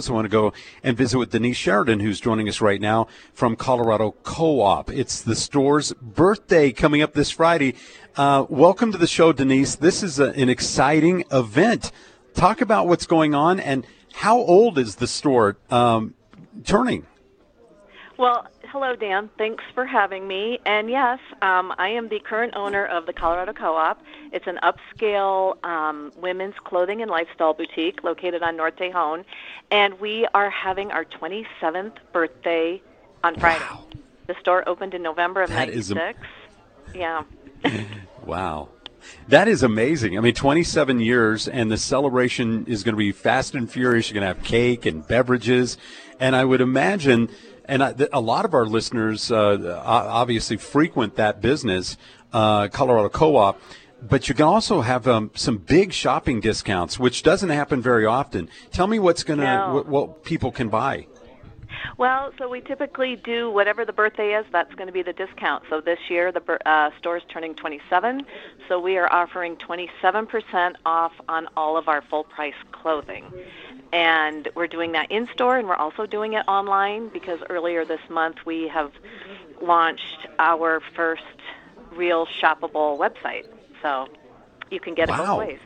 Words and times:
I 0.00 0.12
want 0.12 0.26
to 0.26 0.28
go 0.28 0.52
and 0.84 0.96
visit 0.96 1.18
with 1.18 1.32
Denise 1.32 1.56
Sheridan, 1.56 1.98
who's 1.98 2.20
joining 2.20 2.48
us 2.48 2.60
right 2.60 2.80
now 2.80 3.08
from 3.34 3.56
Colorado 3.56 4.12
Co-op. 4.22 4.92
It's 4.92 5.20
the 5.20 5.34
store's 5.34 5.92
birthday 5.94 6.70
coming 6.70 7.02
up 7.02 7.14
this 7.14 7.32
Friday. 7.32 7.74
Uh, 8.16 8.46
welcome 8.48 8.92
to 8.92 8.98
the 8.98 9.08
show, 9.08 9.32
Denise. 9.32 9.74
This 9.74 10.04
is 10.04 10.20
a, 10.20 10.30
an 10.34 10.48
exciting 10.48 11.24
event. 11.32 11.90
Talk 12.32 12.60
about 12.60 12.86
what's 12.86 13.06
going 13.06 13.34
on 13.34 13.58
and 13.58 13.84
how 14.12 14.38
old 14.38 14.78
is 14.78 14.94
the 14.94 15.08
store 15.08 15.56
um, 15.68 16.14
turning? 16.64 17.04
Well, 18.18 18.48
hello, 18.64 18.96
Dan. 18.96 19.30
Thanks 19.38 19.62
for 19.74 19.86
having 19.86 20.26
me. 20.26 20.58
And 20.66 20.90
yes, 20.90 21.20
um, 21.40 21.72
I 21.78 21.90
am 21.90 22.08
the 22.08 22.18
current 22.18 22.56
owner 22.56 22.84
of 22.84 23.06
the 23.06 23.12
Colorado 23.12 23.52
Co-op. 23.52 24.02
It's 24.32 24.48
an 24.48 24.58
upscale 24.64 25.64
um, 25.64 26.10
women's 26.16 26.56
clothing 26.64 27.00
and 27.00 27.08
lifestyle 27.08 27.54
boutique 27.54 28.02
located 28.02 28.42
on 28.42 28.56
North 28.56 28.74
Tejon, 28.74 29.24
and 29.70 30.00
we 30.00 30.26
are 30.34 30.50
having 30.50 30.90
our 30.90 31.04
27th 31.04 31.92
birthday 32.12 32.82
on 33.22 33.38
Friday. 33.38 33.64
Wow. 33.64 33.84
The 34.26 34.34
store 34.40 34.68
opened 34.68 34.94
in 34.94 35.02
November 35.02 35.42
of 35.42 35.50
That 35.50 35.68
is 35.68 35.90
'96. 35.92 36.28
Yeah. 36.94 37.22
Wow. 38.26 38.68
That 39.28 39.48
is 39.48 39.62
amazing. 39.62 40.18
I 40.18 40.20
mean, 40.20 40.34
27 40.34 41.00
years, 41.00 41.48
and 41.48 41.70
the 41.70 41.78
celebration 41.78 42.66
is 42.66 42.82
going 42.82 42.92
to 42.92 42.98
be 42.98 43.10
fast 43.10 43.54
and 43.54 43.70
furious. 43.70 44.10
You're 44.10 44.20
going 44.20 44.30
to 44.30 44.38
have 44.38 44.46
cake 44.46 44.84
and 44.84 45.06
beverages. 45.06 45.78
And 46.20 46.36
I 46.36 46.44
would 46.44 46.60
imagine, 46.60 47.30
and 47.68 47.82
I, 47.84 47.94
a 48.12 48.20
lot 48.20 48.44
of 48.44 48.54
our 48.54 48.66
listeners 48.66 49.30
uh, 49.30 49.82
obviously 49.84 50.56
frequent 50.56 51.16
that 51.16 51.40
business, 51.40 51.96
uh, 52.32 52.68
Colorado 52.68 53.08
Co 53.08 53.36
op. 53.36 53.60
But 54.00 54.28
you 54.28 54.34
can 54.34 54.44
also 54.44 54.80
have 54.80 55.08
um, 55.08 55.32
some 55.34 55.58
big 55.58 55.92
shopping 55.92 56.40
discounts, 56.40 57.00
which 57.00 57.24
doesn't 57.24 57.48
happen 57.50 57.82
very 57.82 58.06
often. 58.06 58.48
Tell 58.70 58.86
me 58.86 59.00
what's 59.00 59.24
going 59.24 59.40
to, 59.40 59.44
No. 59.44 59.74
what, 59.74 59.88
what 59.88 60.24
people 60.24 60.52
can 60.52 60.68
buy. 60.68 61.06
Well, 61.96 62.32
so 62.38 62.48
we 62.48 62.60
typically 62.60 63.16
do 63.16 63.50
whatever 63.50 63.84
the 63.84 63.92
birthday 63.92 64.34
is, 64.34 64.46
that's 64.52 64.72
going 64.74 64.86
to 64.86 64.92
be 64.92 65.02
the 65.02 65.12
discount. 65.12 65.64
So 65.68 65.80
this 65.80 65.98
year 66.08 66.30
the 66.30 66.42
uh, 66.68 66.90
store 66.98 67.16
is 67.16 67.22
turning 67.28 67.54
27, 67.54 68.24
so 68.68 68.80
we 68.80 68.96
are 68.98 69.12
offering 69.12 69.56
27% 69.56 70.76
off 70.86 71.12
on 71.28 71.48
all 71.56 71.76
of 71.76 71.88
our 71.88 72.02
full 72.02 72.24
price 72.24 72.54
clothing. 72.72 73.24
And 73.92 74.48
we're 74.54 74.66
doing 74.66 74.92
that 74.92 75.10
in 75.10 75.28
store 75.32 75.58
and 75.58 75.66
we're 75.66 75.76
also 75.76 76.06
doing 76.06 76.34
it 76.34 76.44
online 76.46 77.08
because 77.08 77.40
earlier 77.48 77.84
this 77.84 78.00
month 78.10 78.36
we 78.44 78.68
have 78.68 78.92
launched 79.62 80.26
our 80.38 80.80
first 80.94 81.22
real 81.92 82.26
shoppable 82.26 82.98
website. 82.98 83.44
So 83.82 84.06
you 84.70 84.80
can 84.80 84.94
get 84.94 85.08
it 85.08 85.12
Wow. 85.12 85.26
both 85.26 85.38
ways. 85.48 85.60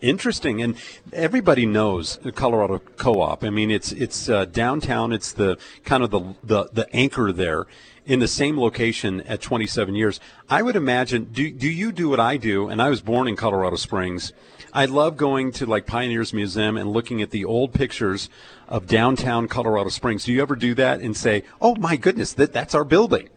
Interesting, 0.00 0.62
and 0.62 0.76
everybody 1.12 1.66
knows 1.66 2.16
the 2.22 2.32
Colorado 2.32 2.78
Co-op. 2.96 3.44
I 3.44 3.50
mean, 3.50 3.70
it's 3.70 3.92
it's 3.92 4.30
uh, 4.30 4.46
downtown. 4.46 5.12
It's 5.12 5.32
the 5.32 5.58
kind 5.84 6.02
of 6.02 6.10
the, 6.10 6.34
the 6.42 6.70
the 6.72 6.96
anchor 6.96 7.32
there, 7.32 7.66
in 8.06 8.18
the 8.18 8.28
same 8.28 8.58
location 8.58 9.20
at 9.22 9.40
27 9.40 9.94
years. 9.94 10.18
I 10.48 10.62
would 10.62 10.74
imagine. 10.74 11.24
Do 11.24 11.50
do 11.50 11.68
you 11.68 11.92
do 11.92 12.08
what 12.08 12.18
I 12.18 12.38
do? 12.38 12.68
And 12.68 12.80
I 12.80 12.88
was 12.88 13.02
born 13.02 13.28
in 13.28 13.36
Colorado 13.36 13.76
Springs. 13.76 14.32
I 14.72 14.86
love 14.86 15.16
going 15.16 15.52
to 15.52 15.66
like 15.66 15.86
Pioneers 15.86 16.32
Museum 16.32 16.76
and 16.76 16.90
looking 16.90 17.20
at 17.20 17.30
the 17.30 17.44
old 17.44 17.74
pictures 17.74 18.30
of 18.68 18.86
downtown 18.86 19.48
Colorado 19.48 19.90
Springs. 19.90 20.24
Do 20.24 20.32
you 20.32 20.40
ever 20.40 20.56
do 20.56 20.74
that 20.74 21.00
and 21.00 21.16
say, 21.16 21.44
"Oh 21.60 21.76
my 21.76 21.96
goodness, 21.96 22.32
that 22.34 22.52
that's 22.52 22.74
our 22.74 22.84
building"? 22.84 23.28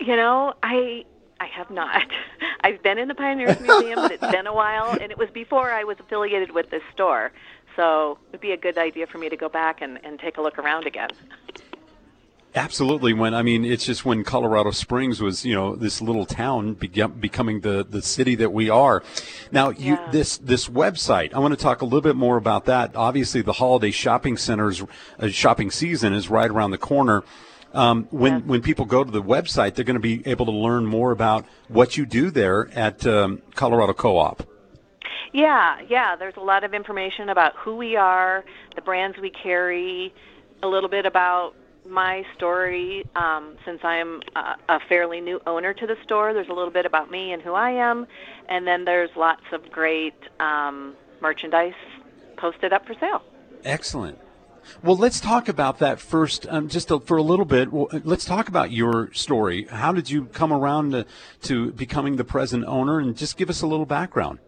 You 0.00 0.16
know, 0.16 0.54
I 0.62 1.04
I 1.40 1.46
have 1.46 1.70
not. 1.70 2.06
I've 2.60 2.82
been 2.82 2.98
in 2.98 3.08
the 3.08 3.14
Pioneers 3.14 3.58
Museum, 3.62 3.96
but 3.96 4.12
it's 4.12 4.30
been 4.30 4.46
a 4.46 4.54
while, 4.54 4.90
and 5.00 5.10
it 5.10 5.18
was 5.18 5.30
before 5.30 5.70
I 5.72 5.84
was 5.84 5.98
affiliated 5.98 6.52
with 6.52 6.70
this 6.70 6.82
store. 6.92 7.32
So 7.76 8.18
it 8.28 8.32
would 8.32 8.40
be 8.40 8.52
a 8.52 8.56
good 8.56 8.76
idea 8.78 9.06
for 9.06 9.18
me 9.18 9.28
to 9.30 9.36
go 9.36 9.48
back 9.48 9.80
and, 9.80 9.98
and 10.04 10.18
take 10.18 10.36
a 10.36 10.42
look 10.42 10.58
around 10.58 10.86
again. 10.86 11.08
Absolutely. 12.52 13.12
When 13.12 13.32
I 13.32 13.42
mean, 13.42 13.64
it's 13.64 13.86
just 13.86 14.04
when 14.04 14.24
Colorado 14.24 14.72
Springs 14.72 15.20
was, 15.20 15.44
you 15.46 15.54
know, 15.54 15.76
this 15.76 16.02
little 16.02 16.26
town 16.26 16.74
beget- 16.74 17.20
becoming 17.20 17.60
the, 17.60 17.86
the 17.88 18.02
city 18.02 18.34
that 18.34 18.52
we 18.52 18.68
are. 18.68 19.04
Now, 19.52 19.70
you, 19.70 19.94
Yeah. 19.94 20.10
this 20.10 20.36
this 20.38 20.68
website. 20.68 21.32
I 21.32 21.38
want 21.38 21.56
to 21.56 21.62
talk 21.62 21.80
a 21.80 21.84
little 21.84 22.00
bit 22.00 22.16
more 22.16 22.36
about 22.36 22.64
that. 22.64 22.96
Obviously, 22.96 23.40
the 23.40 23.52
holiday 23.52 23.92
shopping 23.92 24.36
centers, 24.36 24.82
uh, 25.20 25.28
shopping 25.28 25.70
season 25.70 26.12
is 26.12 26.28
right 26.28 26.50
around 26.50 26.72
the 26.72 26.78
corner. 26.78 27.22
Um, 27.72 28.08
when 28.10 28.32
Yes. 28.34 28.42
when 28.46 28.62
people 28.62 28.84
go 28.84 29.04
to 29.04 29.10
the 29.10 29.22
website, 29.22 29.74
they're 29.74 29.84
going 29.84 29.94
to 29.94 30.00
be 30.00 30.26
able 30.26 30.46
to 30.46 30.52
learn 30.52 30.86
more 30.86 31.12
about 31.12 31.44
what 31.68 31.96
you 31.96 32.04
do 32.04 32.30
there 32.30 32.68
at 32.74 33.06
um, 33.06 33.42
Colorado 33.54 33.92
Co-op. 33.92 34.42
Yeah, 35.32 35.80
yeah. 35.88 36.16
There's 36.16 36.36
a 36.36 36.40
lot 36.40 36.64
of 36.64 36.74
information 36.74 37.28
about 37.28 37.54
who 37.56 37.76
we 37.76 37.94
are, 37.94 38.44
the 38.74 38.82
brands 38.82 39.18
we 39.18 39.30
carry, 39.30 40.12
a 40.62 40.66
little 40.66 40.88
bit 40.88 41.06
about 41.06 41.54
my 41.88 42.24
story. 42.36 43.06
Um, 43.14 43.56
since 43.64 43.80
I'm 43.84 44.20
a, 44.34 44.56
a 44.68 44.80
fairly 44.88 45.20
new 45.20 45.40
owner 45.46 45.72
to 45.72 45.86
the 45.86 45.96
store, 46.02 46.34
there's 46.34 46.48
a 46.48 46.52
little 46.52 46.72
bit 46.72 46.86
about 46.86 47.10
me 47.10 47.32
and 47.32 47.40
who 47.40 47.54
I 47.54 47.70
am, 47.70 48.08
and 48.48 48.66
then 48.66 48.84
there's 48.84 49.10
lots 49.16 49.44
of 49.52 49.70
great 49.70 50.14
um, 50.40 50.94
merchandise 51.20 51.74
posted 52.36 52.72
up 52.72 52.84
for 52.86 52.94
sale. 52.94 53.22
Excellent. 53.64 54.18
Well, 54.82 54.96
let's 54.96 55.20
talk 55.20 55.48
about 55.48 55.78
that 55.78 56.00
first, 56.00 56.46
um, 56.48 56.68
just 56.68 56.90
a, 56.90 57.00
for 57.00 57.16
a 57.16 57.22
little 57.22 57.44
bit. 57.44 57.72
Well, 57.72 57.88
let's 58.04 58.24
talk 58.24 58.48
about 58.48 58.70
your 58.70 59.12
story. 59.12 59.64
How 59.64 59.92
did 59.92 60.10
you 60.10 60.26
come 60.26 60.52
around 60.52 60.92
to, 60.92 61.06
to 61.42 61.72
becoming 61.72 62.16
the 62.16 62.24
present 62.24 62.64
owner, 62.66 63.00
and 63.00 63.16
just 63.16 63.36
give 63.36 63.50
us 63.50 63.62
a 63.62 63.66
little 63.66 63.86
background. 63.86 64.38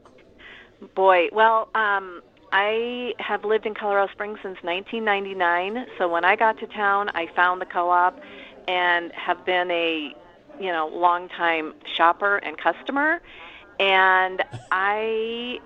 Boy, 0.94 1.28
well, 1.32 1.68
um, 1.74 2.22
I 2.52 3.14
have 3.18 3.44
lived 3.44 3.66
in 3.66 3.74
Colorado 3.74 4.12
Springs 4.12 4.38
since 4.42 4.58
1999. 4.62 5.86
So 5.98 6.08
when 6.08 6.24
I 6.24 6.36
got 6.36 6.58
to 6.58 6.66
town, 6.66 7.10
I 7.14 7.28
found 7.34 7.60
the 7.60 7.66
co-op 7.66 8.20
and 8.68 9.12
have 9.12 9.44
been 9.44 9.70
a, 9.70 10.14
you 10.60 10.72
know, 10.72 10.88
longtime 10.88 11.74
shopper 11.96 12.36
and 12.38 12.58
customer. 12.58 13.20
And 13.80 14.42
I 14.70 15.60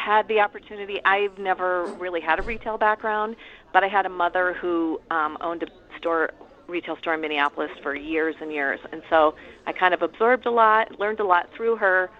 had 0.00 0.26
the 0.28 0.40
opportunity. 0.40 0.98
I've 1.04 1.38
never 1.38 1.84
really 1.98 2.20
had 2.20 2.38
a 2.38 2.42
retail 2.42 2.78
background, 2.78 3.36
but 3.72 3.84
I 3.84 3.88
had 3.88 4.06
a 4.06 4.08
mother 4.08 4.54
who 4.54 5.00
um, 5.10 5.36
owned 5.40 5.62
a 5.62 5.98
store, 5.98 6.30
retail 6.66 6.96
store 6.96 7.14
in 7.14 7.20
Minneapolis 7.20 7.70
for 7.82 7.94
years 7.94 8.34
and 8.40 8.50
years, 8.50 8.80
and 8.92 9.02
so 9.10 9.34
I 9.66 9.72
kind 9.72 9.92
of 9.92 10.00
absorbed 10.02 10.46
a 10.46 10.50
lot, 10.50 10.98
learned 10.98 11.20
a 11.20 11.24
lot 11.24 11.50
through 11.54 11.76
her, 11.76 12.10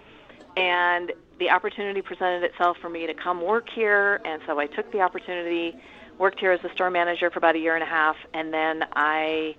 and 0.56 1.12
the 1.38 1.48
opportunity 1.50 2.02
presented 2.02 2.42
itself 2.44 2.76
for 2.82 2.90
me 2.90 3.06
to 3.06 3.14
come 3.14 3.40
work 3.40 3.68
here, 3.70 4.20
and 4.26 4.42
so 4.46 4.60
I 4.60 4.66
took 4.66 4.92
the 4.92 5.00
opportunity, 5.00 5.74
worked 6.18 6.38
here 6.38 6.52
as 6.52 6.62
a 6.64 6.70
store 6.74 6.90
manager 6.90 7.30
for 7.30 7.38
about 7.38 7.54
a 7.56 7.58
year 7.58 7.74
and 7.74 7.82
a 7.82 7.86
half, 7.86 8.16
and 8.34 8.52
then 8.52 8.84
I 8.94 9.56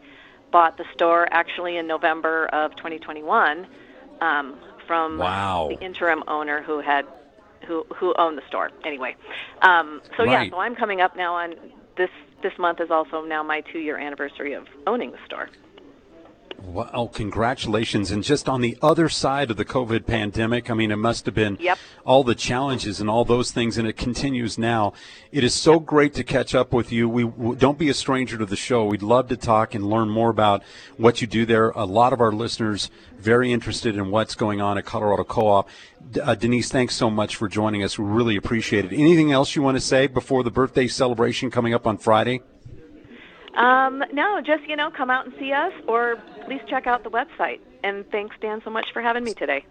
bought 0.51 0.77
the 0.77 0.85
store 0.93 1.27
actually 1.31 1.77
in 1.77 1.87
November 1.87 2.45
of 2.47 2.75
2021 2.75 3.65
um, 4.19 4.57
from 4.85 5.17
Wow. 5.17 5.69
the 5.71 5.83
interim 5.83 6.23
owner 6.27 6.61
who 6.61 6.81
had 6.81 7.07
who 7.67 7.85
who 7.95 8.13
own 8.17 8.35
the 8.35 8.41
store 8.47 8.71
anyway. 8.85 9.15
Um, 9.61 10.01
so 10.17 10.23
yeah, 10.23 10.49
so 10.49 10.59
I'm 10.59 10.75
coming 10.75 11.01
up 11.01 11.15
now 11.15 11.35
on 11.35 11.55
this 11.97 12.09
this 12.41 12.53
month 12.57 12.79
is 12.81 12.91
also 12.91 13.23
now 13.23 13.43
my 13.43 13.61
two 13.61 13.79
year 13.79 13.97
anniversary 13.97 14.53
of 14.53 14.67
owning 14.87 15.11
the 15.11 15.19
store. 15.25 15.49
Well, 16.63 17.09
congratulations. 17.13 18.11
And 18.11 18.23
just 18.23 18.47
on 18.47 18.61
the 18.61 18.77
other 18.81 19.09
side 19.09 19.51
of 19.51 19.57
the 19.57 19.65
COVID 19.65 20.05
pandemic, 20.05 20.69
I 20.69 20.73
mean, 20.73 20.91
it 20.91 20.97
must 20.97 21.25
have 21.25 21.35
been 21.35 21.57
Yep. 21.59 21.77
all 22.05 22.23
the 22.23 22.35
challenges 22.35 22.99
and 23.01 23.09
all 23.09 23.25
those 23.25 23.51
things, 23.51 23.77
and 23.77 23.87
it 23.87 23.97
continues 23.97 24.57
now. 24.57 24.93
It 25.31 25.43
is 25.43 25.53
so 25.53 25.79
great 25.79 26.13
to 26.15 26.23
catch 26.23 26.53
up 26.55 26.73
with 26.73 26.91
you. 26.91 27.09
We 27.09 27.23
w- 27.23 27.55
don't 27.55 27.77
be 27.77 27.89
a 27.89 27.93
stranger 27.93 28.37
to 28.37 28.45
the 28.45 28.55
show. 28.55 28.85
We'd 28.85 29.01
love 29.01 29.27
to 29.29 29.37
talk 29.37 29.73
and 29.75 29.89
learn 29.89 30.09
more 30.09 30.29
about 30.29 30.63
what 30.97 31.21
you 31.21 31.27
do 31.27 31.45
there. 31.45 31.71
A 31.71 31.85
lot 31.85 32.13
of 32.13 32.21
our 32.21 32.31
listeners 32.31 32.89
very 33.17 33.51
interested 33.51 33.95
in 33.95 34.09
what's 34.11 34.35
going 34.35 34.61
on 34.61 34.77
at 34.77 34.85
Colorado 34.85 35.23
Co-op. 35.23 35.69
Uh, 36.21 36.35
Denise, 36.35 36.69
thanks 36.69 36.95
so 36.95 37.09
much 37.09 37.35
for 37.35 37.47
joining 37.47 37.83
us. 37.83 37.97
We 37.99 38.05
really 38.05 38.35
appreciate 38.35 38.85
it. 38.85 38.93
Anything 38.93 39.31
else 39.31 39.55
you 39.55 39.61
want 39.61 39.77
to 39.77 39.81
say 39.81 40.07
before 40.07 40.43
the 40.43 40.51
birthday 40.51 40.87
celebration 40.87 41.51
coming 41.51 41.73
up 41.73 41.85
on 41.85 41.97
Friday? 41.97 42.41
Um, 43.55 44.03
no, 44.13 44.41
just 44.41 44.63
you 44.67 44.75
know, 44.75 44.89
come 44.89 45.09
out 45.09 45.25
and 45.25 45.33
see 45.39 45.51
us, 45.51 45.73
or 45.87 46.15
please 46.45 46.61
check 46.67 46.87
out 46.87 47.03
the 47.03 47.11
website. 47.11 47.59
And 47.83 48.05
thanks, 48.11 48.35
Dan, 48.41 48.61
so 48.63 48.69
much 48.69 48.87
for 48.93 49.01
having 49.01 49.23
me 49.23 49.33
today. 49.33 49.65